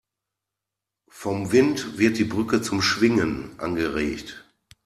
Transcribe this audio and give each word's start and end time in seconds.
Vom 1.11 1.51
Wind 1.51 1.99
wird 1.99 2.17
die 2.17 2.23
Brücke 2.23 2.63
zum 2.63 2.81
Schwingen 2.81 3.51
angeregt. 3.59 4.47